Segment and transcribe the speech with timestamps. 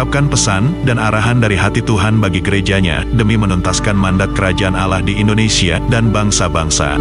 [0.00, 5.20] mengungkapkan pesan dan arahan dari hati Tuhan bagi gerejanya demi menuntaskan mandat kerajaan Allah di
[5.20, 6.96] Indonesia dan bangsa-bangsa.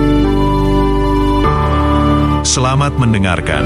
[2.44, 3.64] Selamat mendengarkan.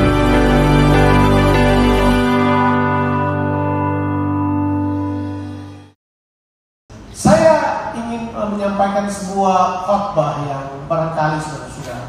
[7.10, 12.00] Saya ingin uh, menyampaikan sebuah khotbah yang barangkali sudah sudah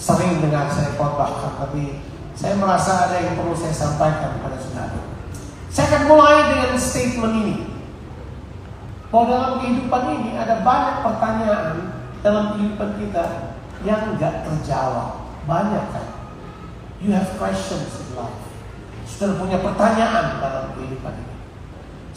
[0.00, 2.00] sering dengar saya khotbahkan, tapi
[2.32, 5.19] saya merasa ada yang perlu saya sampaikan kepada saudara.
[5.70, 7.56] Saya akan mulai dengan statement ini.
[9.10, 11.94] Bahwa dalam kehidupan ini ada banyak pertanyaan
[12.26, 13.54] dalam kehidupan kita
[13.86, 15.30] yang nggak terjawab.
[15.46, 16.06] Banyak kan?
[16.98, 18.42] You have questions in life.
[19.06, 21.34] Sudah punya pertanyaan dalam kehidupan ini.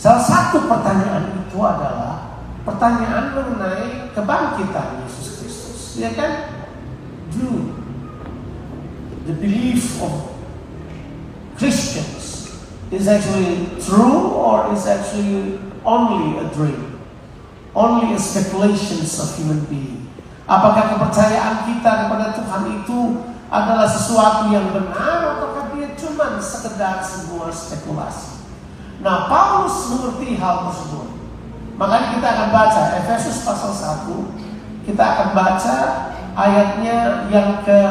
[0.02, 5.80] Salah satu pertanyaan itu adalah pertanyaan mengenai kebangkitan Yesus Kristus.
[6.02, 6.58] Ya kan?
[7.34, 7.74] Do
[9.30, 10.38] the belief of
[11.58, 12.23] Christians
[12.94, 17.02] is actually true or is actually only a dream?
[17.74, 20.06] Only a speculations of human being.
[20.46, 23.00] Apakah kepercayaan kita kepada Tuhan itu
[23.50, 28.46] adalah sesuatu yang benar ataukah dia cuma sekedar sebuah spekulasi?
[29.02, 31.08] Nah, Paulus mengerti hal tersebut.
[31.76, 34.86] Makanya kita akan baca Efesus pasal 1.
[34.86, 35.78] Kita akan baca
[36.38, 37.82] ayatnya yang ke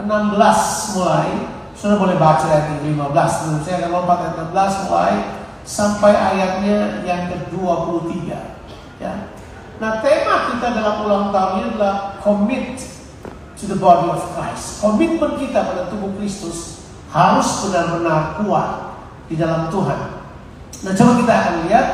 [0.00, 1.53] 16 mulai.
[1.84, 2.96] Sudah boleh baca ayat 15.
[2.96, 5.36] Lalu saya akan lompat ayat 16 mulai
[5.68, 8.32] sampai ayatnya yang ke-23.
[8.96, 9.28] Ya.
[9.76, 12.80] Nah, tema kita dalam ulang tahun ini adalah commit
[13.60, 14.80] to the body of Christ.
[14.80, 18.96] Komitmen kita pada tubuh Kristus harus benar-benar kuat
[19.28, 20.24] di dalam Tuhan.
[20.88, 21.86] Nah, coba kita akan lihat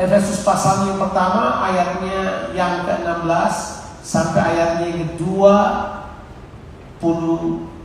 [0.00, 3.52] Efesus pasal yang pertama ayatnya yang ke-16
[4.00, 7.75] sampai ayatnya yang ke-23.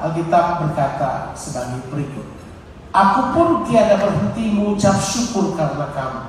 [0.00, 2.26] Alkitab berkata sebagai berikut.
[2.90, 6.22] Aku pun tiada berhenti mengucap syukur karena kamu.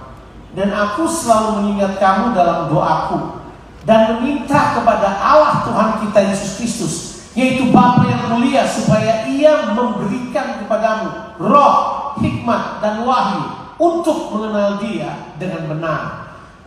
[0.54, 3.42] Dan aku selalu mengingat kamu dalam doaku.
[3.82, 6.94] Dan meminta kepada Allah Tuhan kita Yesus Kristus.
[7.34, 11.76] Yaitu Bapa yang mulia supaya ia memberikan kepadamu roh,
[12.22, 13.74] hikmat, dan wahyu.
[13.82, 16.02] Untuk mengenal dia dengan benar.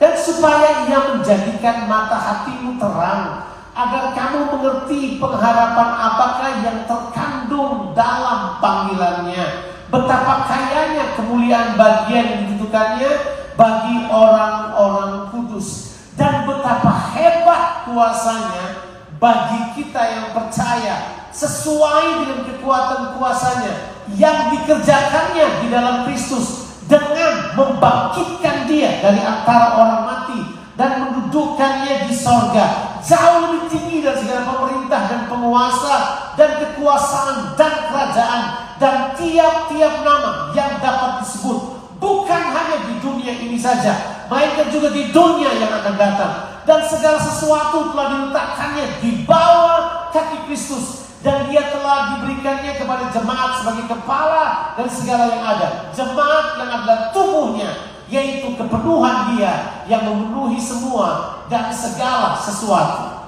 [0.02, 3.53] Dan supaya ia menjadikan mata hatimu terang.
[3.74, 9.74] Agar kamu mengerti pengharapan apakah yang terkandung dalam panggilannya.
[9.90, 13.10] Betapa kayanya kemuliaan bagian yang ditentukannya
[13.58, 15.98] bagi orang-orang kudus.
[16.14, 25.66] Dan betapa hebat kuasanya bagi kita yang percaya sesuai dengan kekuatan kuasanya yang dikerjakannya di
[25.74, 30.40] dalam Kristus dengan membangkitkan dia dari antara orang mati
[30.74, 32.98] dan mendudukkannya di sorga.
[33.04, 35.96] Jauh lebih tinggi dari segala pemerintah dan penguasa
[36.34, 38.42] dan kekuasaan dan kerajaan
[38.80, 41.84] dan tiap-tiap nama yang dapat disebut.
[42.00, 46.34] Bukan hanya di dunia ini saja melainkan juga di dunia yang akan datang.
[46.64, 51.04] Dan segala sesuatu telah diletakkannya di bawah kaki Kristus.
[51.20, 55.68] Dan dia telah diberikannya kepada jemaat sebagai kepala dan segala yang ada.
[55.96, 63.26] Jemaat yang adalah tubuhnya yaitu kepenuhan dia yang memenuhi semua dan segala sesuatu.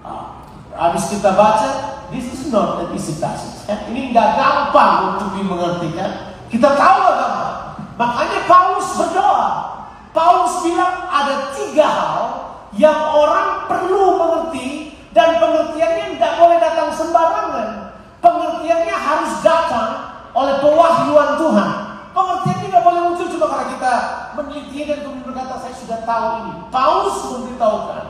[0.00, 0.40] Ah,
[0.72, 3.68] habis kita baca, this is not an easy passage.
[3.68, 3.92] Kan?
[3.92, 6.40] Ini nggak gampang untuk dimengerti kan?
[6.48, 7.56] Kita tahu nggak gampang.
[8.00, 9.48] Makanya Paulus berdoa.
[10.16, 12.20] Paulus bilang ada tiga hal
[12.72, 17.68] yang orang perlu mengerti dan pengertiannya tidak boleh datang sembarangan.
[18.24, 19.90] Pengertiannya harus datang
[20.32, 21.70] oleh pewahyuan Tuhan.
[22.16, 23.92] Pengertian tidak boleh muncul cuma karena kita
[24.36, 26.52] meneliti dan kemudian berkata saya sudah tahu ini.
[26.68, 28.04] Paulus memberitahukan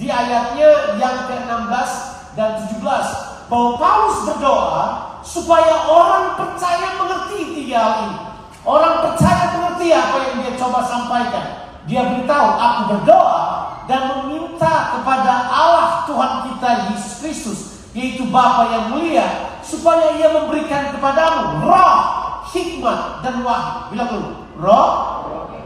[0.00, 1.90] di ayatnya yang ke-16
[2.32, 4.84] dan 17 bahwa Paulus berdoa
[5.20, 8.18] supaya orang percaya mengerti tiga hal ini.
[8.64, 11.46] Orang percaya mengerti apa yang dia coba sampaikan.
[11.84, 13.44] Dia beritahu, aku berdoa
[13.88, 17.60] dan meminta kepada Allah Tuhan kita Yesus Kristus,
[17.96, 23.92] yaitu Bapa yang mulia, supaya ia memberikan kepadamu roh hikmat dan wahyu.
[23.92, 24.90] Bilang dulu, roh,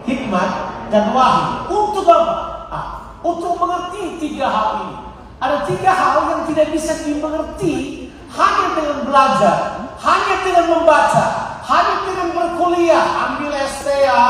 [0.07, 0.51] hikmat
[0.91, 1.69] dan wahyu.
[1.71, 2.35] Untuk apa?
[2.73, 2.87] Ah,
[3.23, 4.97] untuk mengerti tiga hal ini.
[5.43, 9.57] Ada tiga hal yang tidak bisa dimengerti hanya dengan belajar,
[9.99, 11.25] hanya dengan membaca,
[11.67, 14.27] hanya dengan berkuliah, ambil STA,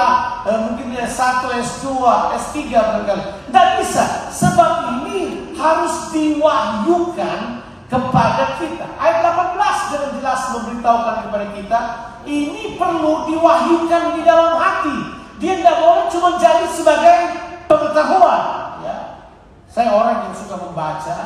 [0.48, 1.86] eh, mungkin S1, S2,
[2.32, 3.24] S3 barangkali.
[3.52, 4.04] Tidak bisa.
[4.32, 4.92] Sebab
[5.62, 7.38] harus diwahyukan
[7.86, 8.86] kepada kita.
[8.98, 11.80] Ayat 18 dengan jelas memberitahukan kepada kita,
[12.26, 14.96] ini perlu diwahyukan di dalam hati.
[15.42, 17.18] Dia tidak boleh cuma jadi sebagai
[17.66, 18.42] pengetahuan.
[18.86, 18.96] Ya.
[19.66, 21.18] Saya orang yang suka membaca,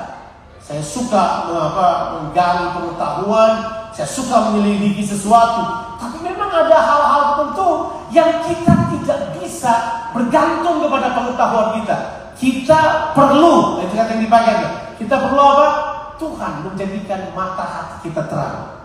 [0.62, 3.52] saya suka apa, menggali pengetahuan,
[3.92, 5.96] saya suka menyelidiki sesuatu.
[6.00, 7.68] Tapi memang ada hal-hal tertentu
[8.12, 9.74] yang kita tidak bisa
[10.16, 11.96] bergantung kepada pengetahuan kita.
[12.36, 12.80] Kita
[13.16, 14.54] perlu, itu kata yang dipakai.
[15.00, 15.68] Kita perlu apa?
[16.16, 18.75] Tuhan menjadikan mata hati kita terang.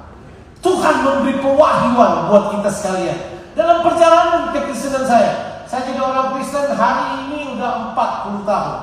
[0.61, 3.19] Tuhan memberi pewahyuan buat kita sekalian.
[3.57, 8.77] Dalam perjalanan kekristenan saya, saya jadi orang Kristen hari ini udah 40 tahun.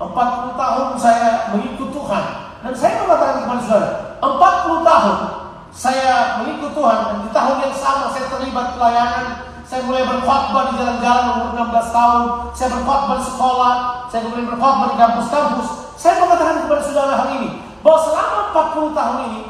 [0.00, 2.24] 40 tahun saya mengikut Tuhan.
[2.64, 3.88] Dan saya mengatakan kepada saudara,
[4.18, 5.16] 40 tahun
[5.78, 9.26] saya mengikut Tuhan dan di tahun yang sama saya terlibat pelayanan
[9.68, 12.22] saya mulai berkhotbah di jalan-jalan umur 16 tahun
[12.56, 13.74] saya berkhotbah di sekolah
[14.08, 17.48] saya mulai berkhotbah di kampus-kampus saya mengatakan kepada saudara hal ini
[17.84, 19.40] bahwa selama 40 tahun ini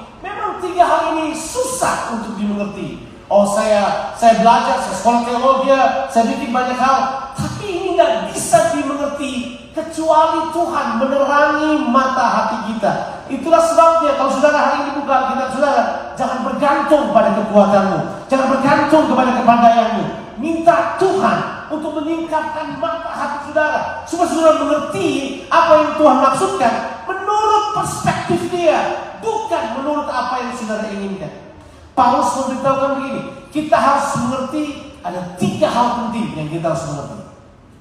[0.61, 5.69] tiga hal ini susah untuk dimengerti oh saya saya belajar saya sekolah teologi
[6.09, 7.01] saya bikin banyak hal
[7.39, 12.93] tapi ini tidak bisa dimengerti kecuali Tuhan menerangi mata hati kita.
[13.31, 15.85] Itulah sebabnya kalau saudara hari ini buka kita saudara,
[16.19, 20.05] jangan bergantung pada kekuatanmu, jangan bergantung kepada kepandaianmu.
[20.39, 25.09] Minta Tuhan untuk meningkatkan mata hati saudara supaya saudara mengerti
[25.51, 26.75] apa yang Tuhan maksudkan
[27.09, 28.81] menurut perspektif dia,
[29.25, 31.57] bukan menurut apa yang saudara inginkan.
[31.97, 34.65] Paulus memberitahukan begini, kita harus mengerti
[35.03, 37.19] ada tiga hal penting yang kita harus mengerti.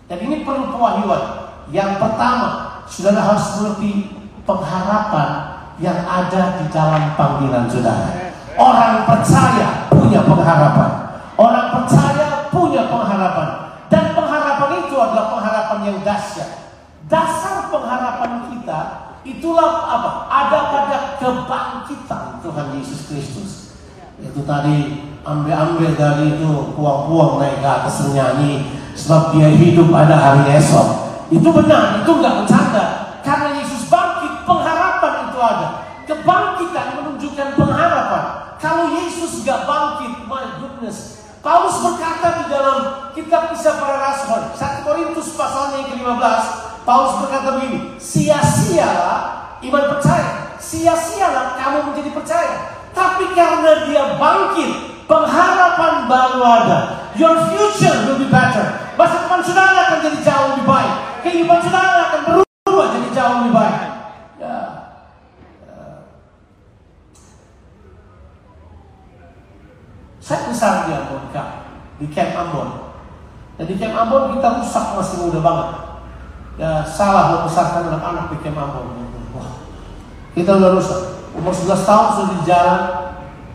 [0.07, 1.23] Dan ini perlu pewahyuan.
[1.69, 2.47] Yang pertama,
[2.87, 3.91] saudara harus mengerti
[4.47, 5.29] pengharapan
[5.77, 8.33] yang ada di dalam panggilan saudara.
[8.57, 10.91] Orang percaya punya pengharapan.
[11.37, 13.47] Orang percaya punya pengharapan.
[13.91, 16.49] Dan pengharapan itu adalah pengharapan yang dahsyat.
[17.05, 20.09] Dasar pengharapan kita itulah apa?
[20.31, 23.51] Ada pada kebangkitan Tuhan Yesus Kristus.
[24.17, 28.65] Itu tadi ambil-ambil dari itu puang-puang naik ke atas nyanyi
[28.95, 30.87] sebab dia hidup pada hari esok.
[31.27, 32.85] Itu benar, itu nggak bercanda.
[33.21, 35.67] Karena Yesus bangkit, pengharapan itu ada.
[36.07, 38.23] Kebangkitan menunjukkan pengharapan.
[38.57, 41.27] Kalau Yesus nggak bangkit, my goodness.
[41.43, 42.77] Paulus berkata di dalam
[43.13, 46.43] kitab kisah para rasul, 1 Korintus pasalnya yang ke-15,
[46.87, 52.55] Paulus berkata begini, sia-sialah iman percaya, sia-sialah kamu menjadi percaya.
[52.95, 56.79] Tapi karena dia bangkit, pengharapan baru ada.
[57.19, 58.95] Your future will be better.
[58.95, 60.93] Masa depan saudara akan jadi jauh lebih baik
[61.27, 63.77] kehidupan saudara akan berubah jadi jauh lebih baik.
[64.39, 64.57] Ya.
[65.67, 65.83] ya.
[70.23, 71.27] Saya besar di Ambon.
[71.99, 72.69] Di Camp Ambon.
[73.59, 75.86] Dan di Camp Ambon kita rusak masih muda banget.
[76.57, 78.97] Ya salah membesarkan anak-anak di Camp Ambon.
[79.37, 79.61] Wah,
[80.33, 81.01] kita udah rusak.
[81.37, 82.81] Umur 11 tahun sudah di jalan.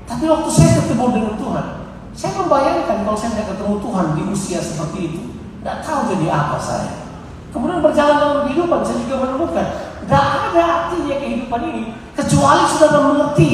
[0.07, 1.67] Tapi waktu saya ketemu dengan Tuhan,
[2.15, 5.21] saya membayangkan kalau saya tidak ketemu Tuhan di usia seperti itu,
[5.63, 7.11] tidak tahu jadi apa saya.
[7.51, 9.67] Kemudian berjalan dalam kehidupan, saya juga menemukan
[10.03, 11.83] tidak ada artinya kehidupan ini
[12.13, 13.51] kecuali sudah mengerti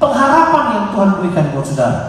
[0.00, 2.00] pengharapan yang Tuhan berikan buat saudara.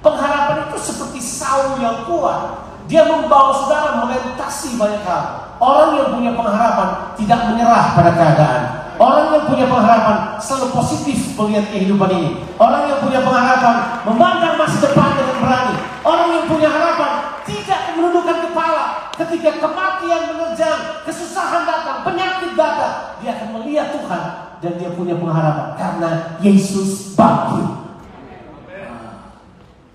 [0.00, 2.69] Pengharapan itu seperti saung yang kuat.
[2.86, 5.24] Dia membawa saudara melintasi banyak hal.
[5.60, 6.88] Orang yang punya pengharapan
[7.20, 8.62] tidak menyerah pada keadaan.
[9.00, 12.30] Orang yang punya pengharapan selalu positif melihat kehidupan ini.
[12.60, 15.76] Orang yang punya pengharapan memandang masa depan dengan berani.
[16.04, 17.12] Orang yang punya harapan
[17.48, 18.84] tidak menundukkan kepala
[19.16, 23.20] ketika kematian menerjang, kesusahan datang, penyakit datang.
[23.24, 24.22] Dia akan melihat Tuhan
[24.60, 26.10] dan dia punya pengharapan karena
[26.44, 27.68] Yesus bangkit.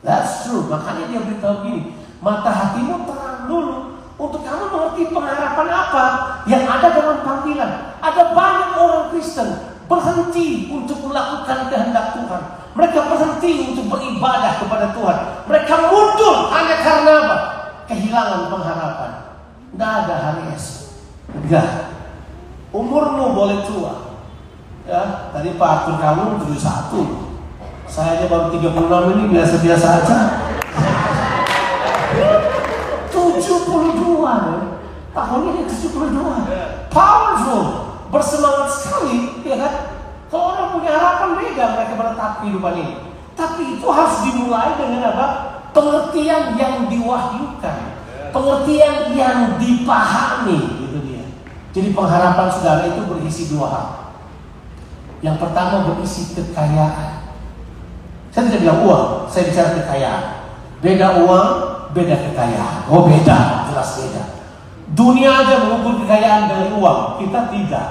[0.06, 0.70] That's true.
[0.70, 1.95] Makanya dia beritahu begini,
[2.26, 6.06] mata hatimu terang dulu untuk kamu mengerti pengharapan apa
[6.50, 7.72] yang ada dalam panggilan.
[8.02, 9.50] Ada banyak orang Kristen
[9.86, 12.42] berhenti untuk melakukan kehendak Tuhan.
[12.76, 15.18] Mereka berhenti untuk beribadah kepada Tuhan.
[15.46, 17.38] Mereka mundur hanya karena apa?
[17.86, 19.12] Kehilangan pengharapan.
[19.70, 20.82] Tidak ada hari esok.
[21.30, 21.94] Enggak.
[22.74, 23.94] Umurmu boleh tua.
[24.86, 27.26] Ya, tadi Pak Arthur kamu 71.
[27.86, 30.45] Saya aja baru 36 ini biasa-biasa aja.
[33.66, 34.58] 72 ya.
[35.16, 36.94] Tahun ini 72.
[36.94, 37.64] Powerful.
[38.14, 39.74] Bersemangat sekali, ya kan?
[40.30, 42.96] Kalau orang punya harapan beda mereka menetap kehidupan ini.
[43.36, 45.28] Tapi itu harus dimulai dengan apa?
[45.76, 47.78] Pengertian yang diwahyukan.
[48.32, 51.24] Pengertian yang dipahami, gitu dia.
[51.76, 53.88] Jadi pengharapan saudara itu berisi dua hal.
[55.24, 57.26] Yang pertama berisi kekayaan.
[58.36, 60.24] Saya tidak bilang uang, saya bicara kekayaan.
[60.84, 61.48] Beda uang,
[61.96, 62.92] beda kekayaan.
[62.92, 64.24] Oh beda, jelas beda.
[64.92, 67.88] Dunia aja mengukur kekayaan dari uang, kita tidak.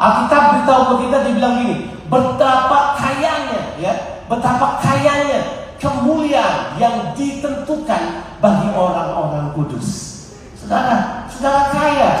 [0.00, 1.76] Alkitab beritahu ke kita dibilang gini,
[2.08, 3.92] betapa kayanya ya,
[4.30, 10.16] betapa kayanya kemuliaan yang ditentukan bagi orang-orang kudus.
[10.56, 12.12] Saudara, saudara kaya.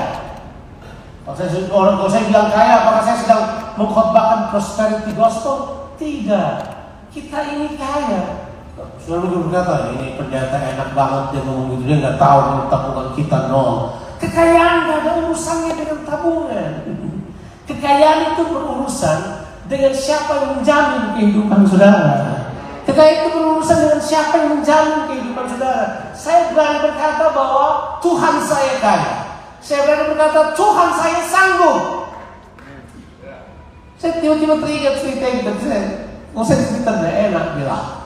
[1.24, 3.44] Kalau saya, orang kalau saya bilang kaya, apakah saya sedang
[3.78, 5.56] mengkhotbahkan prosperity gospel?
[6.00, 6.52] Tidak.
[7.12, 8.49] Kita ini kaya.
[9.00, 13.96] Selalu berkata, ini pendeta enak banget dia ngomong gitu, dia nggak tahu tabungan kita nol.
[14.20, 16.70] Kekayaan nggak ada urusannya dengan tabungan.
[17.68, 19.18] Kekayaan itu berurusan
[19.66, 22.06] dengan siapa yang menjamin kehidupan saudara.
[22.84, 25.84] Kekayaan itu berurusan dengan siapa yang menjamin kehidupan saudara.
[26.12, 27.66] Saya berani berkata bahwa
[28.04, 29.14] Tuhan saya kaya.
[29.64, 31.80] Saya berani berkata Tuhan saya sanggup.
[34.00, 35.52] Saya tiba-tiba teringat cerita itu.
[35.60, 35.84] Saya,
[36.32, 37.99] mau saya cerita enak bilang.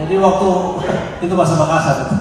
[0.00, 0.50] Jadi waktu
[1.24, 2.16] itu bahasa Makassar itu.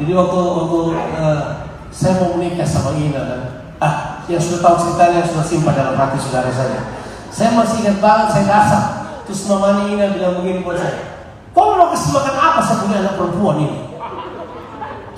[0.00, 0.78] Jadi waktu waktu
[1.20, 1.42] uh,
[1.90, 3.40] saya mau menikah sama Ina dan
[3.82, 6.80] ah yang sudah tahu ceritanya sudah simpan dalam hati saudara saya.
[7.28, 8.84] Saya masih ingat banget saya dasar.
[9.26, 11.20] Terus mamanya Ina bilang begini buat saya.
[11.50, 13.78] Kau mau kasih makan apa saya punya anak perempuan ini?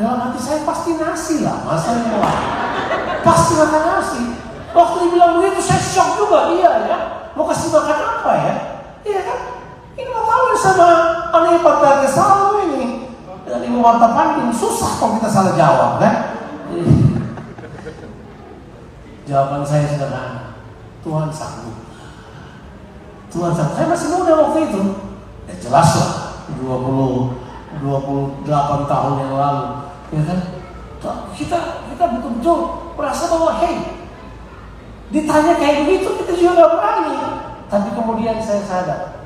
[0.01, 2.37] Dalam hati saya pasti nasi lah, masanya lah.
[3.21, 4.23] Pasti makan nasi.
[4.73, 6.99] Waktu dibilang begitu saya shock juga, iya ya.
[7.37, 8.55] Mau kasih makan apa ya?
[9.05, 9.41] Iya kan?
[10.62, 10.88] Sama
[11.35, 12.83] anak ipar selalu ini.
[13.42, 16.38] Dengan ibu mata panding, susah kalau kita salah jawab kan?
[19.26, 20.54] Jawaban saya sederhana.
[21.02, 21.75] Tuhan sanggup.
[23.35, 23.75] Tuhan sanggup.
[23.75, 24.81] Saya masih muda waktu itu.
[25.50, 26.11] Ya jelas lah.
[26.62, 28.47] 20, 28
[28.87, 29.66] tahun yang lalu.
[30.14, 30.38] Ya kan?
[31.35, 31.59] Kita
[31.90, 32.59] kita betul-betul
[32.95, 34.07] merasa bahwa hey,
[35.11, 37.19] ditanya kayak begitu kita juga gak berani.
[37.66, 39.22] Tapi kemudian saya sadar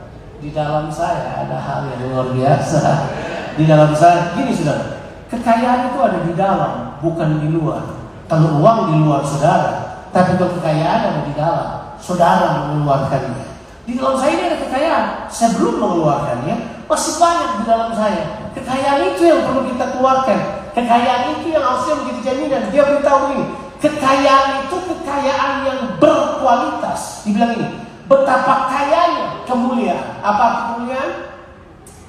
[0.47, 3.11] di dalam saya ada hal yang luar biasa.
[3.59, 7.83] Di dalam saya gini sudah kekayaan itu ada di dalam, bukan di luar.
[8.31, 13.59] Kalau uang di luar saudara, tapi kalau kekayaan ada di dalam, saudara mengeluarkannya.
[13.91, 16.55] Di dalam saya ini ada kekayaan, saya belum mengeluarkannya,
[16.87, 18.23] masih banyak di dalam saya.
[18.55, 20.39] Kekayaan itu yang perlu kita keluarkan.
[20.79, 22.63] Kekayaan itu yang harusnya menjadi jaminan.
[22.71, 23.45] Dia beritahu ini,
[23.83, 27.27] kekayaan itu kekayaan yang berkualitas.
[27.27, 30.21] Dibilang ini, betapa kayanya kemuliaan.
[30.21, 31.39] Apa kemuliaan?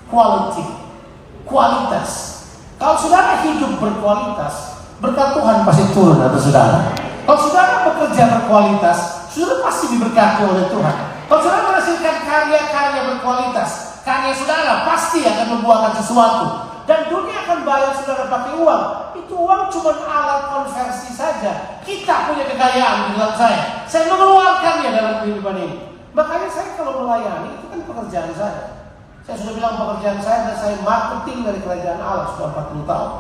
[0.10, 0.66] Quality,
[1.46, 2.10] kualitas.
[2.78, 6.96] Kalau saudara hidup berkualitas, berkat Tuhan pasti turun atas saudara.
[7.28, 10.96] Kalau saudara bekerja berkualitas, saudara pasti diberkati oleh Tuhan.
[11.28, 16.46] Kalau saudara menghasilkan karya-karya berkualitas, karya saudara pasti akan membuahkan sesuatu.
[16.88, 18.84] Dan dunia akan bayar saudara pakai uang.
[19.20, 21.84] Itu uang cuma alat konversi saja.
[21.84, 23.84] Kita punya kekayaan di dalam saya.
[23.84, 25.87] Saya mengeluarkannya dalam kehidupan ini.
[26.16, 28.62] Makanya saya kalau melayani, itu kan pekerjaan saya.
[29.28, 33.12] Saya sudah bilang pekerjaan saya dan saya marketing dari kerajaan Allah sudah 40 tahun.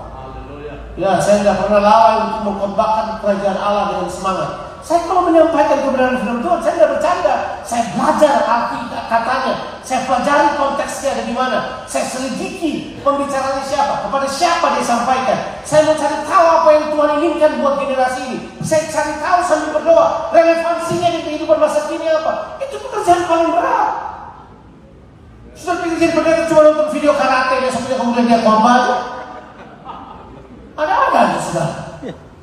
[0.97, 4.66] Ya, saya tidak pernah lalai untuk mengkhotbahkan kerajaan Allah dengan semangat.
[4.87, 7.35] Saya kalau menyampaikan kebenaran firman Tuhan, saya tidak bercanda.
[7.67, 9.53] Saya belajar arti katanya.
[9.83, 11.59] Saya pelajari konteksnya ada di mana.
[11.83, 15.59] Saya selidiki pembicaranya siapa, kepada siapa dia sampaikan.
[15.67, 18.37] Saya mau cari tahu apa yang Tuhan inginkan buat generasi ini.
[18.63, 22.55] Saya cari tahu sambil berdoa, relevansinya di kehidupan masa kini apa.
[22.63, 23.91] Itu pekerjaan paling berat.
[25.51, 28.81] Sudah pikir jadi pendeta cuma nonton video karate besoknya kemudian dia korban.
[30.79, 31.67] Ada-ada sudah.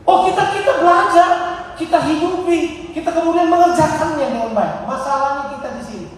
[0.04, 4.86] Oh kita kita belajar, kita hidupi, kita kemudian mengerjakannya dengan baik.
[4.86, 6.08] Masalahnya kita di sini.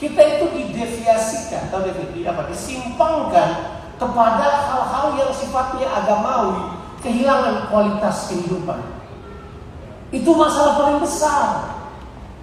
[0.00, 3.48] Kita itu dideviasikan atau di, apa, disimpangkan
[4.00, 8.80] kepada hal-hal yang sifatnya agamawi, kehilangan kualitas kehidupan.
[10.08, 11.76] Itu masalah paling besar.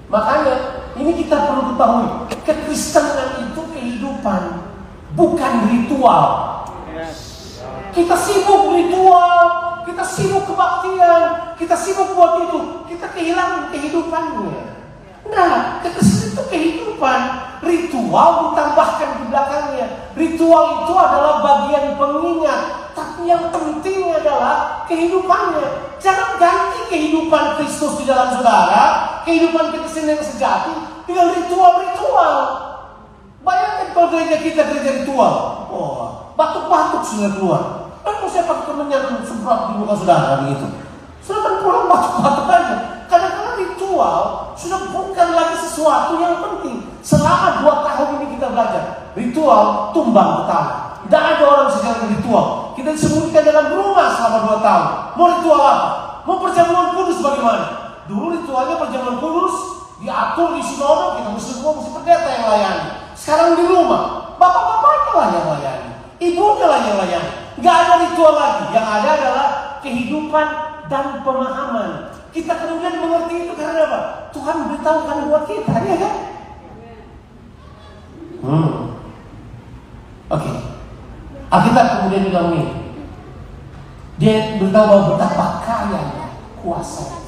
[0.08, 0.56] Makanya
[0.96, 2.08] ini kita perlu ketahui,
[2.46, 4.42] kekristenan itu kehidupan,
[5.18, 6.26] bukan ritual.
[7.92, 12.60] Kita sibuk ritual, kita sibuk kebaktian, kita sibuk buat itu,
[12.92, 14.76] kita kehilangan kehidupannya.
[15.32, 17.20] Nah, kekristenan itu kehidupan,
[17.64, 19.88] ritual ditambahkan di belakangnya.
[20.16, 25.96] Ritual itu adalah bagian pengingat, tapi yang penting adalah kehidupannya.
[26.04, 28.84] Jangan ganti kehidupan Kristus di dalam saudara,
[29.24, 30.76] kehidupan kekristenan yang sejati
[31.08, 32.36] dengan ritual-ritual.
[33.40, 35.34] Bayangkan kalau gereja kita gereja ritual,
[35.72, 37.64] oh, batuk-batuk sudah keluar.
[38.08, 39.07] Kan saya pakai kemenyan
[39.48, 40.68] semprot di muka saudara begitu.
[41.24, 42.76] Sudah pulang batuk-batuk aja.
[43.08, 46.84] Kadang-kadang ritual sudah bukan lagi sesuatu yang penting.
[47.00, 48.84] Selama dua tahun ini kita belajar
[49.16, 51.00] ritual tumbang tanah.
[51.08, 52.76] Tidak ada orang sejarah ritual.
[52.76, 54.88] Kita disembunyikan dalam rumah selama dua tahun.
[55.16, 55.88] Mau ritual apa?
[56.28, 57.64] Mau perjamuan kudus bagaimana?
[58.12, 59.56] Dulu ritualnya perjamuan kudus
[60.04, 62.88] diatur di sinodo kita mesti semua mesti pendeta yang layani.
[63.16, 67.37] Sekarang di rumah, bapak-bapaknya yang layani, ibunya lah yang layani.
[67.58, 68.66] Gak ada ritual lagi.
[68.74, 69.48] Yang ada adalah
[69.82, 70.48] kehidupan
[70.88, 71.90] dan pemahaman.
[72.30, 74.00] Kita kemudian mengerti itu karena apa?
[74.36, 76.16] Tuhan beritahukan buat kita, ya kan?
[78.46, 78.72] Hmm.
[80.30, 80.44] Oke.
[80.44, 80.58] Okay.
[81.48, 82.66] Alkitab kemudian bilang ini.
[84.18, 86.02] Dia beritahu bahwa betapa kaya
[86.58, 87.28] kuasa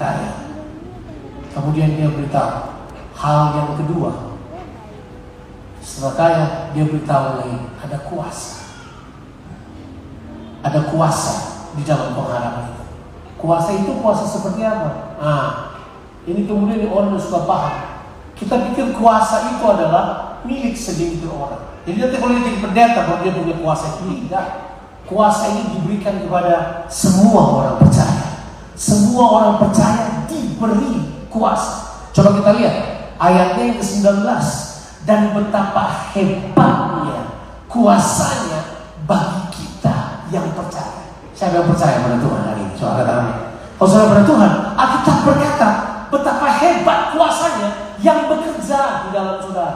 [0.00, 0.32] kaya.
[1.52, 2.72] Kemudian dia beritahu
[3.20, 4.32] hal yang kedua.
[5.84, 8.59] Setelah kaya, dia beritahu lagi ada kuasa.
[10.60, 11.34] Ada kuasa
[11.74, 12.84] di dalam pengharapan itu.
[13.40, 15.16] Kuasa itu kuasa seperti apa?
[15.16, 15.48] Nah,
[16.28, 17.74] ini kemudian orang yang suka paham.
[18.36, 21.70] Kita pikir kuasa itu adalah milik segelintir orang.
[21.88, 24.46] Jadi nanti kalau dia jadi pendeta, kalau dia punya kuasa itu tidak.
[25.08, 28.52] Kuasa ini diberikan kepada semua orang percaya.
[28.76, 32.06] Semua orang percaya diberi kuasa.
[32.12, 32.76] Coba kita lihat
[33.16, 34.06] ayatnya yang ke-19
[35.08, 37.40] dan betapa hebatnya
[37.70, 38.60] kuasanya
[39.08, 39.39] bagi
[40.30, 41.10] yang percaya.
[41.34, 42.74] Siapa yang percaya pada Tuhan hari ini?
[42.78, 43.14] Coba kata.
[43.80, 45.68] Kalau saudara pada Tuhan, Alkitab berkata
[46.10, 47.70] betapa hebat kuasanya
[48.02, 49.74] yang bekerja di dalam saudara.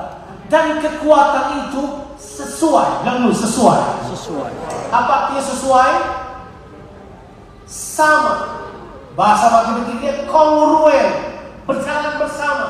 [0.53, 1.83] Dan kekuatan itu
[2.21, 3.01] sesuai.
[3.03, 3.81] Bilang sesuai.
[4.13, 4.51] Sesuai.
[4.93, 5.93] Apa artinya sesuai?
[7.65, 8.35] Sama.
[9.17, 11.11] Bahasa matematiknya kongruen.
[11.65, 12.67] Berjalan bersama.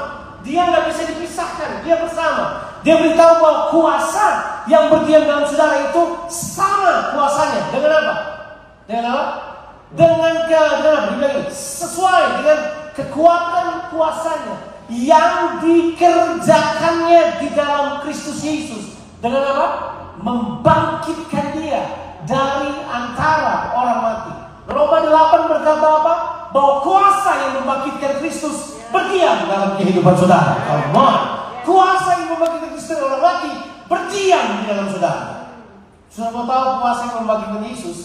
[0.47, 1.83] Dia nggak bisa dipisahkan.
[1.83, 2.45] Dia bersama.
[2.87, 6.03] Dia beritahu bahwa kuasa yang berdiam dalam saudara itu
[6.33, 7.63] sama kuasanya.
[7.69, 8.15] Dengan apa?
[8.89, 9.25] Dengan apa?
[9.95, 11.09] Dengan ke, dengan apa?
[11.13, 12.59] Dibilang sesuai dengan
[12.97, 14.57] kekuatan kuasanya
[14.93, 18.85] yang dikerjakannya di dalam Kristus Yesus.
[19.21, 19.67] Dengan apa?
[20.25, 21.83] Membangkitkan dia
[22.25, 24.33] dari antara orang mati.
[24.65, 26.15] Roma 8 berkata apa?
[26.57, 30.57] Bahwa kuasa yang membangkitkan Kristus berdiam dalam kehidupan saudara.
[31.65, 35.25] Kuasa yang membangkitkan Kristus dari orang mati berdiam di dalam saudara.
[36.09, 37.99] Sudah mau tahu kuasa yang membangkitkan Yesus?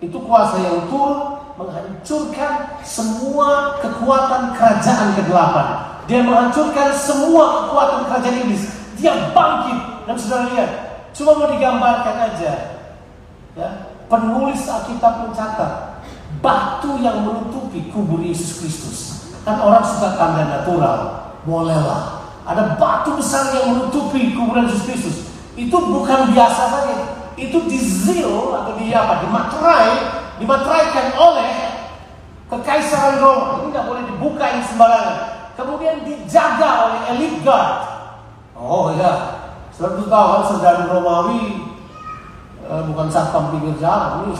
[0.00, 5.66] Itu kuasa yang turun menghancurkan semua kekuatan kerajaan kegelapan.
[6.08, 8.64] Dia menghancurkan semua kekuatan kerajaan iblis.
[8.96, 10.70] Dia bangkit dan saudara lihat,
[11.16, 12.52] cuma mau digambarkan aja.
[13.56, 13.68] Ya,
[14.08, 16.02] penulis Alkitab mencatat
[16.38, 18.98] batu yang menutupi kubur Yesus Kristus.
[19.42, 20.98] Kan orang suka tanda natural,
[21.48, 22.19] bolehlah.
[22.46, 25.16] Ada batu besar yang menutupi kuburan Yesus Kristus.
[25.54, 26.96] Itu bukan biasa saja.
[27.36, 29.24] Itu dizil atau di apa?
[29.24, 29.92] Dimaterai,
[30.40, 31.52] dimateraikan oleh
[32.48, 33.60] kekaisaran Roma.
[33.60, 35.16] Ini nggak boleh dibuka ini sembarangan.
[35.54, 37.70] Kemudian dijaga oleh elite guard.
[38.56, 39.40] Oh iya,
[39.72, 41.64] sudah tahu kan Romawi
[42.60, 44.36] eh, bukan satpam pinggir jalan ini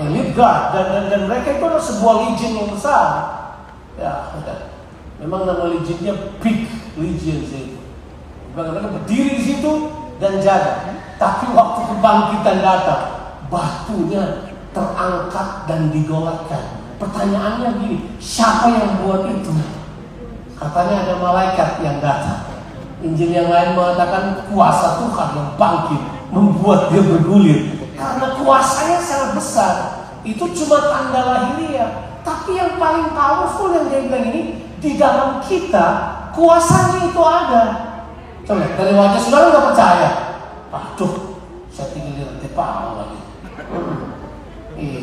[0.00, 3.06] elite guard dan, dan, dan mereka itu adalah sebuah legion yang besar.
[3.98, 4.32] Ya,
[5.20, 7.78] memang nama legionnya big legion sih.
[8.52, 9.72] Mereka berdiri di situ
[10.18, 10.98] dan jaga.
[11.18, 13.02] Tapi waktu kebangkitan datang,
[13.50, 16.64] batunya terangkat dan digolakkan.
[16.98, 19.54] Pertanyaannya gini, siapa yang buat itu?
[20.58, 22.58] Katanya ada malaikat yang datang.
[22.98, 26.02] Injil yang lain mengatakan kuasa Tuhan yang bangkit
[26.34, 29.74] membuat dia bergulir karena kuasanya sangat besar.
[30.22, 32.22] Itu cuma tanda lahiriah.
[32.22, 34.42] Tapi yang paling powerful yang dia bilang ini
[34.78, 37.62] di dalam kita kuasanya itu ada.
[38.48, 40.10] Coba dari wajah saudara nggak percaya.
[40.72, 43.20] Aduh, saya tinggal di pawang lagi.
[44.78, 45.02] Iya.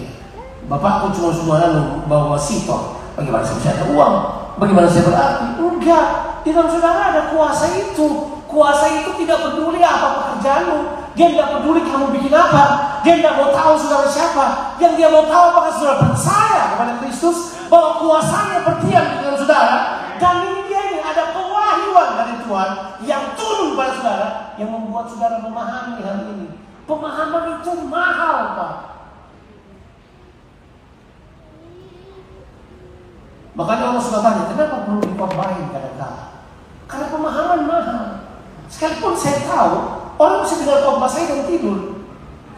[0.65, 2.97] Bapakku cuma semuanya bawa sitok.
[3.13, 4.15] Bagaimana saya bisa ada uang?
[4.57, 5.45] Bagaimana saya berarti?
[5.61, 6.07] Enggak.
[6.41, 8.07] Di dalam saudara ada kuasa itu.
[8.49, 10.77] Kuasa itu tidak peduli apa pekerjaanmu.
[11.13, 12.63] Dia tidak peduli kamu bikin apa.
[13.05, 14.45] Dia tidak mau tahu saudara siapa.
[14.81, 17.37] Yang dia mau tahu apakah saudara percaya kepada Kristus.
[17.69, 19.77] Bahwa kuasanya berdiam di dalam saudara.
[22.55, 22.71] Tuhan.
[23.03, 24.29] Yang turun pada saudara.
[24.55, 26.47] Yang membuat saudara memahami hal ini.
[26.87, 28.73] Pemahaman itu mahal Pak.
[33.55, 36.43] Makanya Allah suka tanya, kenapa perlu dikorbanin kadang-kadang?
[36.91, 38.03] Karena pemahaman mahal.
[38.67, 39.73] Sekalipun saya tahu,
[40.19, 42.03] orang bisa dengar khotbah saya dan tidur.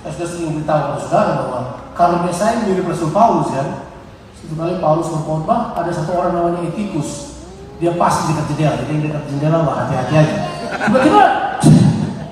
[0.01, 1.59] Saya sudah sering beritahu kepada saudara bahwa
[1.93, 3.85] kalau biasanya mirip Rasul Paulus kan,
[4.33, 7.36] satu kali Paulus berkhotbah, ada satu orang namanya Etikus.
[7.77, 10.35] Dia pasti dekat jendela, jadi yang dekat jendela wah hati-hati aja.
[10.67, 11.23] Tiba-tiba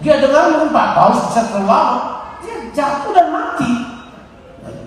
[0.01, 1.97] dia dengar mungkin Pak Paulus bisa terlalu
[2.41, 3.71] dia jatuh dan mati.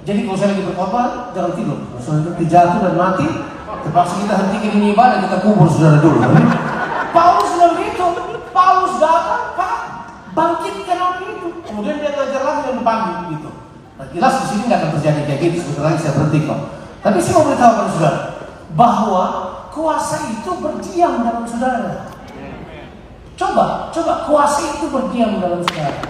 [0.02, 1.78] Jadi kalau saya lagi berkhotbah, jangan tidur.
[1.84, 3.28] Kalau saya jatuh dan mati,
[3.86, 6.18] terpaksa kita hentikan ini ibadah, kita kubur saudara dulu.
[7.12, 8.06] Paulus bilang gitu.
[8.50, 9.78] Paulus datang, Pak,
[10.32, 11.48] bangkitkan orang itu.
[11.62, 13.50] Kemudian dia ngajar lagi dan pagi gitu.
[14.00, 15.56] Nah, jelas di sini nggak akan terjadi kayak gitu.
[15.62, 16.60] Sebentar lagi saya berhenti kok.
[16.98, 18.20] Tapi saya mau beritahu kepada saudara
[18.74, 19.24] bahwa
[19.72, 22.08] kuasa itu berdiam dalam saudara.
[23.38, 26.02] Coba, coba kuasa itu berdiam dalam saudara.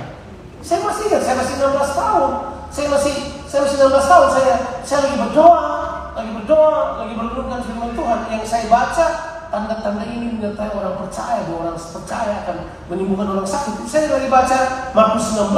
[0.65, 2.31] Saya masih ingat, saya masih 16 tahun.
[2.69, 3.15] Saya masih
[3.49, 5.65] saya masih 16 tahun, saya saya lagi berdoa,
[6.13, 8.19] lagi berdoa, lagi merenungkan firman Tuhan.
[8.29, 9.07] Yang saya baca,
[9.49, 12.57] tanda-tanda ini menyertai orang percaya, bahwa orang percaya akan
[12.93, 13.89] menyembuhkan orang sakit.
[13.89, 14.59] Saya lagi baca
[14.93, 15.57] Markus 19.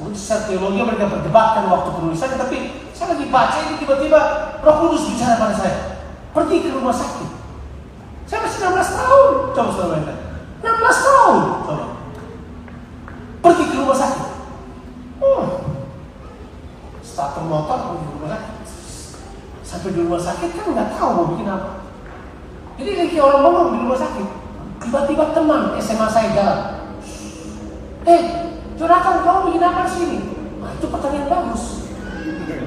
[0.00, 2.58] Mungkin secara teologi mereka berdebatkan waktu penulisannya, tapi
[2.96, 4.20] saya lagi baca ini tiba-tiba
[4.64, 5.91] Roh Kudus bicara pada saya.
[6.32, 7.28] Pergi ke rumah sakit.
[8.24, 9.32] Saya masih 16 tahun.
[9.52, 10.18] Coba saudara bayangkan.
[10.64, 11.36] 16 tahun.
[11.68, 11.86] Coba.
[13.44, 14.28] Pergi ke rumah sakit.
[15.20, 15.46] Hmm.
[17.04, 18.54] Starter motor pergi ke rumah sakit.
[19.60, 21.70] Sampai di rumah sakit kan nggak tahu mau bikin apa.
[22.80, 24.28] Jadi lagi orang ngomong di rumah sakit.
[24.88, 26.60] Tiba-tiba teman SMA saya jalan.
[28.08, 28.22] Eh,
[28.80, 30.18] Jonathan kamu bikin apa di sini?
[30.64, 31.92] Nah, itu pertanyaan bagus.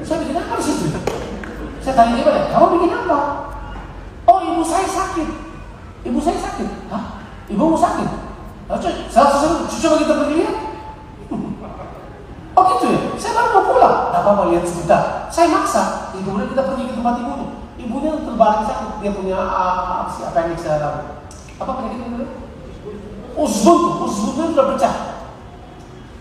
[0.06, 0.74] Saya bikin apa di?
[1.82, 3.45] Saya tanya dia kamu bikin apa?
[4.56, 5.30] Ibu saya sakit.
[6.08, 6.70] Ibu saya sakit.
[6.88, 7.20] Hah?
[7.52, 8.08] Ibumu sakit?
[8.72, 10.56] Nah, cuy, saya langsung coba kita pergi lihat.
[12.56, 13.00] Oh gitu ya?
[13.20, 13.98] Saya baru mau pulang.
[14.16, 15.28] Nah, apa lihat sebentar.
[15.28, 16.16] Saya maksa.
[16.16, 17.48] Jadi kemudian kita pergi ke tempat ibunya.
[17.76, 18.92] Ibunya terbalik sakit.
[19.04, 20.98] Dia punya uh, si appendix saya tahu.
[21.60, 22.26] Apa penyakit itu?
[23.36, 24.96] Uzbun, uzbunnya sudah pecah.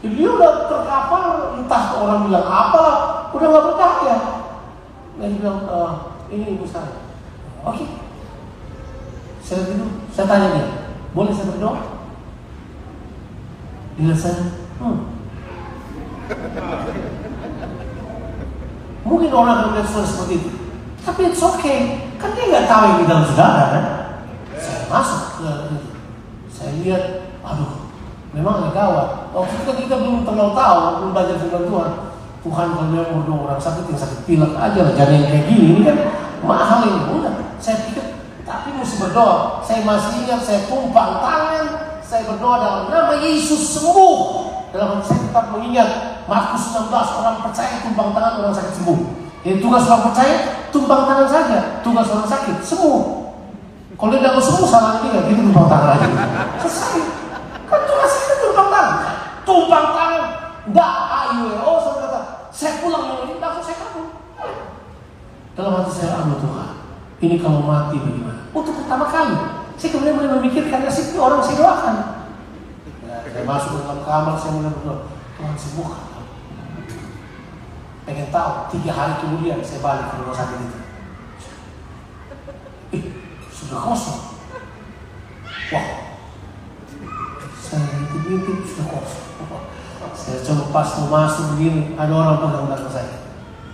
[0.03, 1.23] Dia udah terkapar,
[1.57, 2.85] entah orang bilang apa,
[3.33, 4.16] udah nggak berdaya.
[5.16, 5.79] Nah, dia bilang, e,
[6.35, 7.09] ini ibu saya.
[7.64, 7.87] Oke.
[9.44, 10.66] Saya gitu, saya tanya dia,
[11.12, 12.00] boleh saya berdoa?
[14.00, 14.98] Dia saya, hmm.
[19.04, 20.50] Mungkin orang akan melihat seperti itu.
[21.04, 22.09] Tapi it's okay.
[22.16, 23.85] Kan dia nggak tahu yang di dalam saudara kan.
[24.57, 25.90] Saya masuk ke itu.
[26.48, 27.04] Saya lihat,
[27.44, 27.92] aduh,
[28.33, 29.09] memang agak gawat.
[29.37, 31.90] Waktu itu kan kita belum terlalu tahu, belum belajar firman Tuhan.
[32.44, 35.66] Tuhan kalau dia orang sakit yang sakit pilek aja lah, jangan yang kayak gini.
[35.76, 35.96] Ini kan
[36.44, 37.00] mahal ini.
[37.12, 38.04] Udah, saya pikir,
[38.48, 39.64] tapi mesti berdoa.
[39.64, 41.64] Saya masih ingat, saya tumpang tangan,
[42.04, 44.16] saya berdoa dalam nama Yesus sembuh.
[44.74, 45.88] Dalam hati saya tetap mengingat
[46.26, 48.98] Markus 16 orang percaya tumpang tangan orang sakit sembuh.
[49.46, 50.35] Jadi tugas orang percaya
[50.74, 51.59] tumpang tangan saja.
[51.85, 53.00] Tugas orang sakit sembuh.
[53.94, 56.09] Kalau dia tidak sembuh salah dia, kita tumpang tangan aja.
[56.59, 57.02] Selesai.
[57.70, 58.98] Kan tugas kita tumpang tangan.
[59.46, 60.24] Tumpang tangan.
[60.64, 61.46] Tidak ayo.
[61.62, 64.07] Oh saya kata, saya pulang yang ini langsung saya kabur.
[65.54, 66.70] Dalam hati saya, aduh Tuhan,
[67.22, 68.23] ini kalau mati bagaimana?
[68.85, 69.37] Pertama kali,
[69.81, 71.97] saya kemudian mulai memikirkan nasib orang saya doakan.
[73.09, 75.09] Ya, saya masuk ke dalam kamar, saya mulai berdoa,
[75.40, 76.05] Tuhan sembuhkan.
[78.05, 80.79] Pengen tahu, tiga hari kemudian saya balik ke rumah sakit itu.
[82.92, 83.03] Eh,
[83.49, 84.20] sudah kosong.
[85.73, 85.87] Wah,
[87.57, 89.25] saya ngintip-ngintip sudah kosong.
[90.12, 93.16] Saya coba pas mau masuk begini, ada orang pegang belakang saya.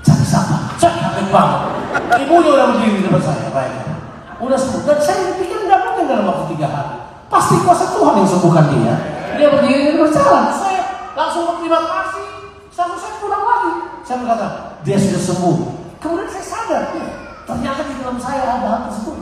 [0.06, 0.78] Cari siapa?
[0.78, 1.60] Cari kaget banget.
[2.22, 3.89] Ibunya udah berdiri di depan saya, baik.
[4.40, 4.82] Udah sembuh.
[4.88, 6.96] Dan saya pikir nggak mungkin dalam waktu tiga hari.
[7.30, 8.94] Pasti kuasa Tuhan yang sembuhkan dia.
[9.38, 10.44] Dia berdiri dan berjalan.
[10.50, 10.80] Saya
[11.14, 12.26] langsung berterima kasih.
[12.74, 13.72] Langsung saya pulang lagi.
[14.08, 14.46] Saya berkata,
[14.80, 15.56] dia sudah sembuh.
[16.00, 17.08] Kemudian saya sadar, ya,
[17.44, 19.20] ternyata di dalam saya ada hal tersebut.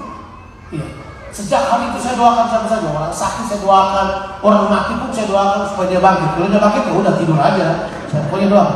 [0.71, 0.87] Iya.
[1.35, 2.87] Sejak hari itu saya doakan siapa saja.
[2.89, 4.07] Orang sakit saya doakan,
[4.41, 6.31] orang mati pun saya doakan supaya dia bangkit.
[6.39, 7.67] Kalau dia bangkit ya udah tidur aja.
[8.09, 8.67] Saya pokoknya doa.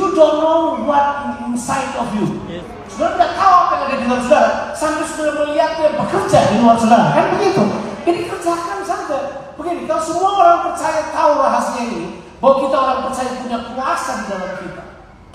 [0.00, 2.24] You don't know what in inside of you.
[2.88, 4.50] Saudara tidak tahu apa yang ada di dalam saudara.
[4.72, 7.12] Sampai saudara melihat dia bekerja di luar saudara.
[7.12, 7.62] Kan begitu.
[8.08, 9.18] Ini kerjakan saja.
[9.60, 12.24] Begini, kalau semua orang percaya tahu rahasia ini.
[12.40, 14.82] Bahwa kita orang percaya punya kuasa di dalam kita.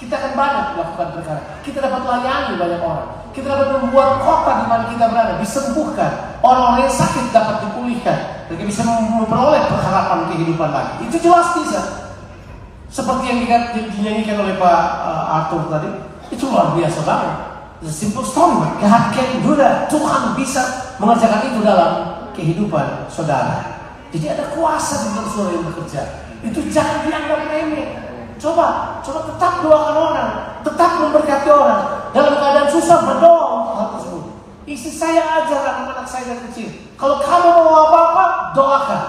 [0.02, 1.42] Kita akan banyak melakukan perkara.
[1.62, 3.10] Kita dapat layani banyak orang.
[3.38, 6.12] Kita dapat membuat kota di mana kita berada disembuhkan.
[6.42, 8.50] Orang-orang yang sakit dapat dipulihkan.
[8.50, 11.06] Mereka bisa memperoleh pengharapan kehidupan lagi.
[11.06, 12.05] Itu jelas bisa.
[12.90, 13.40] Seperti yang
[13.74, 15.90] dinyanyikan oleh Pak uh, Arthur tadi.
[16.32, 17.34] Itu luar biasa banget.
[17.86, 18.66] A simple story.
[18.82, 19.86] God can do that.
[19.92, 21.92] Tuhan bisa mengerjakan itu dalam
[22.34, 23.62] kehidupan saudara.
[24.10, 26.02] Jadi ada kuasa di dalam saudara yang bekerja.
[26.42, 27.90] Itu jangan dianggap remeh.
[28.36, 32.12] Coba, coba tetap doakan orang, tetap memberkati orang.
[32.12, 34.24] Dalam keadaan susah berdoa untuk hal tersebut.
[34.66, 36.68] Istri saya ajar anak-anak saya dari kecil.
[37.00, 38.26] Kalau kamu mau apa-apa,
[38.58, 39.02] doakan.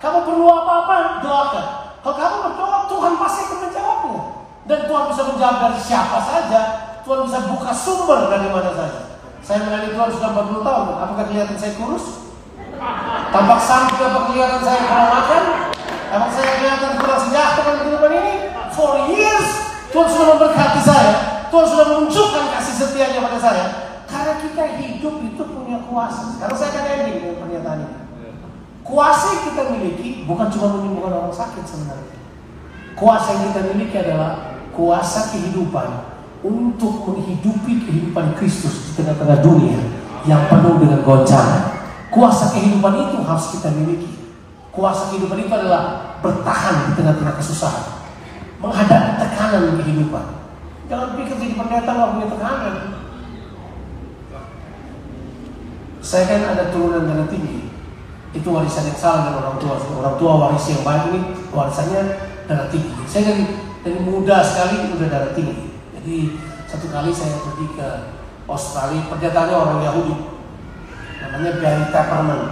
[0.00, 1.66] Kamu perlu apa-apa, doakan.
[2.04, 4.22] Kalau kamu berdoa, Tuhan pasti akan menjawabnya.
[4.68, 6.60] Dan Tuhan bisa menjawab dari siapa saja.
[7.00, 9.00] Tuhan bisa buka sumber dari mana saja.
[9.40, 10.84] Saya melayani Tuhan sudah 40 tahun.
[11.00, 12.28] Apakah kelihatan saya kurus?
[13.32, 15.42] Tampak sampai apa kelihatan saya kurang makan?
[16.12, 18.34] Emang saya kelihatan kurang sejahtera di kehidupan ini?
[18.76, 19.48] For years,
[19.88, 21.14] Tuhan sudah memberkati saya.
[21.48, 23.64] Tuhan sudah menunjukkan kasih setianya pada saya.
[24.04, 26.36] Karena kita hidup itu punya kuasa.
[26.36, 28.03] Sekarang saya akan ending dengan pernyataan ini.
[28.84, 32.20] Kuasa yang kita miliki bukan cuma menyembuhkan orang sakit sebenarnya.
[32.92, 35.88] Kuasa yang kita miliki adalah kuasa kehidupan
[36.44, 39.80] untuk menghidupi kehidupan Kristus di tengah-tengah dunia
[40.28, 41.80] yang penuh dengan goncangan.
[42.12, 44.36] Kuasa kehidupan itu harus kita miliki.
[44.68, 48.04] Kuasa kehidupan itu adalah bertahan di tengah-tengah kesusahan.
[48.60, 50.24] Menghadapi tekanan kehidupan.
[50.92, 52.74] Jangan pikir jadi pendeta nggak punya tekanan.
[56.04, 57.63] Saya kan ada turunan darah tinggi.
[58.34, 59.74] Itu warisan yang salah dari orang tua.
[59.78, 61.20] Orang tua waris yang baik ini
[61.54, 62.02] warisannya
[62.50, 62.92] darah tinggi.
[63.06, 63.44] Saya dari,
[63.86, 65.70] dari muda sekali udah darah tinggi.
[65.94, 66.16] Jadi
[66.66, 67.88] satu kali saya pergi ke
[68.50, 70.16] Australia, pernyataannya orang Yahudi.
[71.22, 72.42] Namanya Barry Tapperman.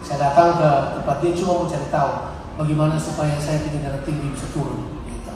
[0.00, 2.12] Saya datang ke tempat dia cuma mau cari tahu
[2.56, 5.02] bagaimana supaya saya punya darah tinggi bisa turun.
[5.10, 5.34] Gitu.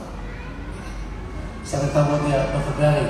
[1.67, 2.75] Saya beritahu dia, Dr.
[2.79, 3.09] Barry,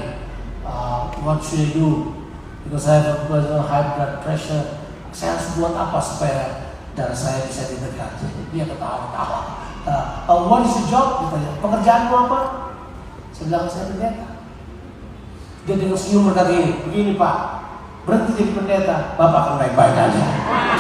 [0.64, 2.16] uh, what should I do?
[2.64, 4.83] Because I have a high blood pressure.
[5.14, 6.42] Saya harus buat apa supaya
[6.98, 8.18] darah saya bisa didekat?
[8.50, 9.40] Dia ketawa-ketawa.
[9.87, 11.22] Uh, uh, what is the job?
[11.22, 12.38] Ditanya, pekerjaanmu apa?
[13.31, 14.27] Saya bilang, saya pendeta.
[15.70, 17.37] Dia dengan senyum berkata ini, begini Pak,
[18.03, 20.22] berhenti jadi pendeta, Bapak akan baik-baik aja.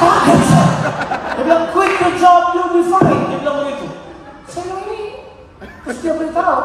[0.02, 0.68] Kaget saya.
[1.38, 3.22] Dia bilang, quit your job, you'll be fine.
[3.30, 3.86] Dia bilang begitu.
[4.50, 5.00] Saya bilang ini,
[5.62, 6.58] terus dia beritahu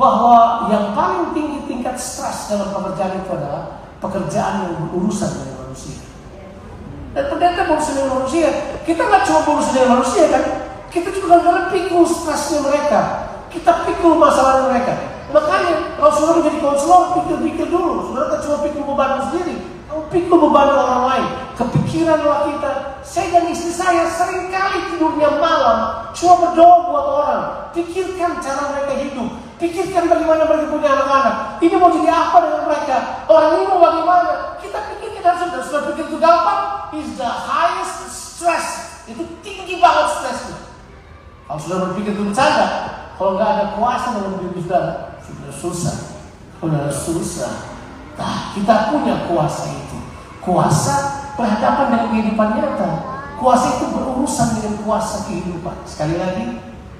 [0.00, 6.05] bahwa yang paling tinggi tingkat stres dalam pekerjaan itu adalah pekerjaan yang berurusan dengan manusia.
[7.16, 8.48] Dan pendeta berurusan dengan manusia,
[8.84, 10.44] kita nggak cuma berurusan dengan manusia kan,
[10.92, 13.00] kita juga kadang pikul stresnya mereka,
[13.48, 14.92] kita pikul masalah mereka.
[15.32, 18.12] Makanya kalau saudara menjadi konselor, pikir-pikir dulu.
[18.12, 19.56] Saudara tak cuma pikir beban sendiri,
[19.88, 21.26] kamu pikir beban orang lain.
[21.56, 27.42] Kepikiran kita, saya dan istri saya sering kali tidurnya malam cuma berdoa buat orang.
[27.72, 29.28] Pikirkan cara mereka hidup.
[29.56, 31.64] Pikirkan bagaimana mereka punya anak-anak.
[31.64, 32.96] Ini mau jadi apa dengan mereka?
[33.24, 34.60] Orang ini mau bagaimana?
[34.60, 34.78] Kita
[35.26, 36.94] dan sudah sudah pikir itu gampang.
[36.94, 38.66] Is the highest stress.
[39.10, 40.58] Itu tinggi banget stresnya.
[41.50, 42.66] Kalau sudah berpikir itu bercanda,
[43.18, 45.96] kalau nggak ada kuasa dalam diri saudara, sudah susah.
[46.62, 47.52] Sudah susah.
[48.16, 49.98] Nah, kita punya kuasa itu.
[50.42, 50.94] Kuasa
[51.34, 52.90] berhadapan dengan kehidupan nyata.
[53.36, 55.76] Kuasa itu berurusan dengan kuasa kehidupan.
[55.84, 56.44] Sekali lagi,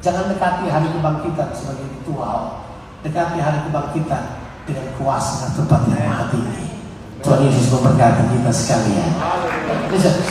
[0.04, 2.68] jangan dekati hari kebangkitan sebagai ritual.
[3.00, 4.22] Dekati hari kebangkitan
[4.68, 6.75] dengan kuasa dan tempat yang maha tinggi.
[7.24, 9.10] Tuhan Yesus memberkati kita sekalian.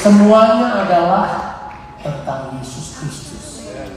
[0.02, 1.26] Semuanya adalah
[2.02, 3.46] tentang Yesus Kristus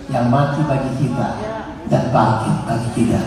[0.09, 1.29] yang mati bagi kita
[1.92, 3.20] dan bangkit bagi kita.